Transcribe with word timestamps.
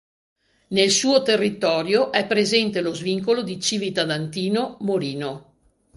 Nel 0.69 0.89
suo 0.89 1.21
territorio 1.21 2.11
è 2.11 2.25
presente 2.25 2.81
lo 2.81 2.91
svincolo 2.91 3.43
di 3.43 3.59
Civita 3.61 4.03
d'Antino-Morino. 4.03 5.53